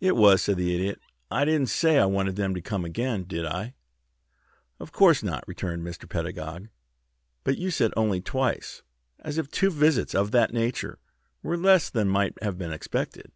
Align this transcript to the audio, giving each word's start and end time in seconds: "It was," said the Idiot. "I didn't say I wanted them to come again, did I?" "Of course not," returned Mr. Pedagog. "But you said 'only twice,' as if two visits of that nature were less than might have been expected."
"It 0.00 0.16
was," 0.16 0.40
said 0.40 0.56
the 0.56 0.74
Idiot. 0.74 0.98
"I 1.30 1.44
didn't 1.44 1.68
say 1.68 1.98
I 1.98 2.06
wanted 2.06 2.36
them 2.36 2.54
to 2.54 2.62
come 2.62 2.86
again, 2.86 3.24
did 3.24 3.44
I?" 3.44 3.74
"Of 4.80 4.92
course 4.92 5.22
not," 5.22 5.46
returned 5.46 5.84
Mr. 5.86 6.08
Pedagog. 6.08 6.68
"But 7.44 7.58
you 7.58 7.70
said 7.70 7.92
'only 7.94 8.22
twice,' 8.22 8.80
as 9.18 9.36
if 9.36 9.50
two 9.50 9.68
visits 9.68 10.14
of 10.14 10.30
that 10.30 10.54
nature 10.54 11.00
were 11.42 11.58
less 11.58 11.90
than 11.90 12.08
might 12.08 12.42
have 12.42 12.56
been 12.56 12.72
expected." 12.72 13.30